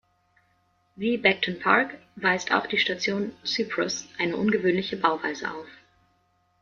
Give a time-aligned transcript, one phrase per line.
[0.95, 5.67] Wie Beckton Park weist auch die Station Cyprus eine ungewöhnliche Bauweise auf.